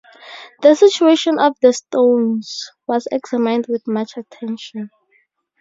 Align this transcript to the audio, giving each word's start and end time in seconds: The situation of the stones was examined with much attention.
The 0.63 0.73
situation 0.73 1.37
of 1.39 1.55
the 1.61 1.73
stones 1.73 2.71
was 2.87 3.07
examined 3.11 3.67
with 3.69 3.85
much 3.87 4.17
attention. 4.17 4.89